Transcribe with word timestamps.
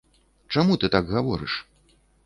Чаму 0.55 0.79
ты 0.83 0.91
так 0.97 1.13
гаворыш? 1.15 1.53